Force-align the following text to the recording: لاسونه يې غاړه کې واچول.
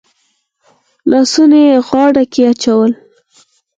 لاسونه 1.11 1.59
يې 1.67 1.75
غاړه 1.87 2.23
کې 2.33 2.41
واچول. 2.45 2.91